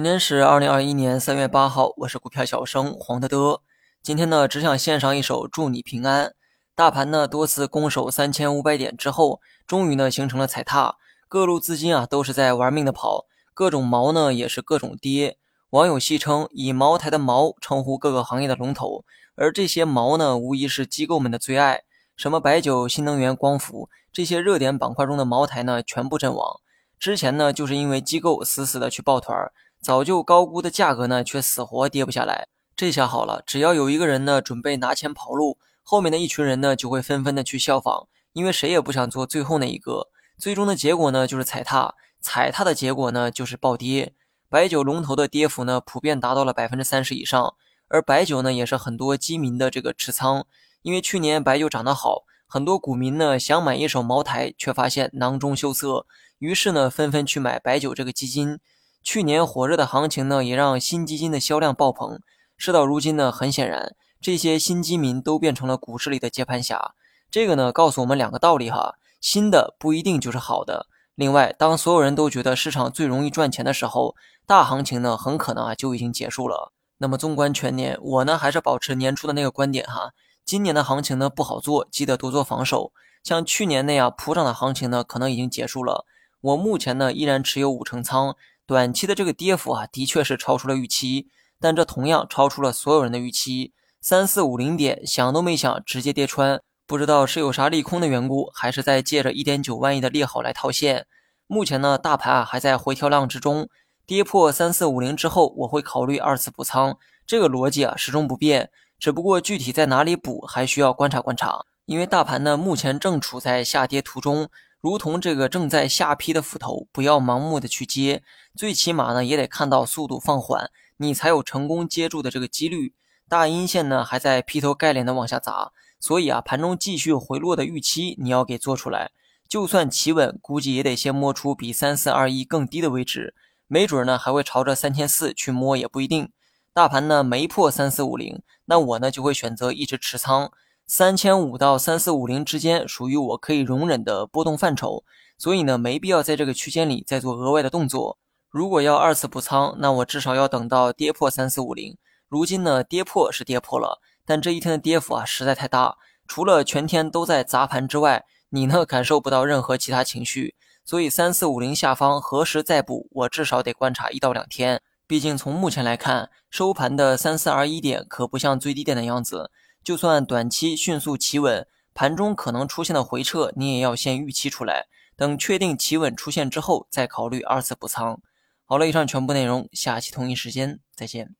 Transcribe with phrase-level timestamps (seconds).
[0.00, 3.60] 今天是二零二一年三月八号，我是股票小生黄德德。
[4.02, 6.32] 今天呢，只想献上一首祝你平安。
[6.74, 10.96] 大盘呢多次攻守三千五百点之后，终于呢形成了踩踏，
[11.28, 15.36] 各路资金啊都是在玩命的跑，各种毛呢也是各种跌。
[15.68, 19.04] 网友戏称以茅台的毛称呼各个行业的龙头，
[19.34, 21.82] 而这些毛呢无疑是机构们的最爱，
[22.16, 26.58] 什么白酒、新能源、光伏这些热点板块中的茅台呢全部阵亡。
[26.98, 29.52] 之前呢就是因为机构死死的去抱团儿。
[29.82, 32.48] 早就高估的价格呢，却死活跌不下来。
[32.76, 40.08] 这下好了，只要有一个人呢准备拿钱跑路，后面的一群人呢就会纷纷的去效仿，因为谁也不想做最后那一个。
[40.38, 44.14] 最终的结果呢就是踩踏，踩踏的结果呢就是暴跌。
[44.48, 47.54] 白酒龙头的跌幅呢普遍达到了百分之三十以上，
[47.88, 50.46] 而白酒呢也是很多基民的这个持仓，
[50.82, 56.06] 因为去年白酒涨得好，很多股民呢想买一手茅台，却发现囊中羞涩，
[56.38, 58.58] 于是呢纷纷去买白酒这个基金。
[59.02, 62.20] 去年火热的行情呢，也让新基金的销量爆棚。
[62.56, 66.94] 事到如今呢，很显然，这些新基民都变成了股市里的接盘侠。
[67.30, 70.86] 这个呢，告诉我们两个道理哈：新的不一定就是好的。
[71.14, 74.14] 另外，当所有人都觉得市场最容易赚钱的时候，
[74.46, 76.72] 大行情呢，很可能啊就已经结束了。
[76.98, 80.12] 那么，纵观全年，我呢还是保持年初的那个观点哈：
[80.44, 82.92] 今年的行情呢不好做，记得多做防守。
[83.22, 86.04] 像去年那样普涨的行情呢，可能已经结束了。
[86.42, 88.36] 我目前呢依然持有五成仓。
[88.70, 91.26] 短期的这个跌幅啊，的确是超出了预期，
[91.58, 93.72] 但这同样超出了所有人的预期。
[94.00, 101.08] 三四五零点，想都没想，直接跌穿，不知道是有啥利空的缘故，还是在借着一点九万亿的利好来套现。
[101.48, 103.68] 目前呢，大盘啊还在回调浪之中，
[104.06, 106.96] 跌破三四五零之后，我会考虑二次补仓，
[107.26, 111.64] 这个逻辑啊始终不变，只不过具体在哪里补，还需要观察观察。
[111.86, 114.48] 因为大盘呢目前正处在下跌途中。
[114.80, 118.22] 如同这个正在下劈的斧头，不要盲目的去接，
[118.56, 122.94] 最起码呢也得看到速度放缓，你才有成功接住的这个几率。
[123.28, 129.10] 大阴线呢还在劈头盖脸的往下砸，所以啊盘中继续回落的预期你要给做出来。
[129.46, 133.34] 就算企稳，估计也得先摸出比三四二一更低的位置，
[133.66, 136.32] 没准呢还会朝着三千四去摸也不一定。
[136.72, 140.50] 大盘呢没破三四五零，那我呢就会选择一直持仓。
[140.92, 145.04] 三千五到三四五零之间属于我可以容忍的波动范畴，
[145.38, 148.18] 所以呢，没必要在这个区间里再做额外的动作。
[148.48, 151.96] 如果要二次补仓，那我至少要等到跌破三四五零。
[152.28, 155.96] 如今呢，跌破是跌破了，但这一天的跌幅啊实在太大，
[156.26, 160.56] 除了全天都在砸盘之外，你呢感受不到任何其他情绪。
[160.84, 164.82] 所以三四五零下方何时再补，我至少得观察一到两天。
[165.06, 169.52] 毕竟从目前来看，收盘的三四二一点可不像最低点的样子。
[169.82, 174.86] 就算短期迅速企稳，盘中可能出现的回撤，你也要先预期出来。
[175.16, 178.20] 等确定企稳出现之后，再考虑二次补仓。
[178.64, 181.34] 好了，以上全部内容，下期同一时间再见。